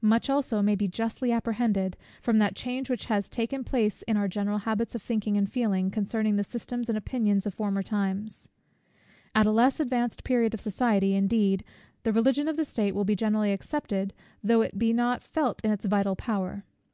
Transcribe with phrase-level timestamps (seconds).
[0.00, 4.26] Much also may justly be apprehended, from that change which has taken place in our
[4.26, 8.48] general habits of thinking and feeling, concerning the systems and opinions of former times.
[9.34, 11.62] At a less advanced period of society, indeed,
[12.04, 15.70] the Religion of the state will be generally accepted, though it be not felt in
[15.70, 16.64] its vital power.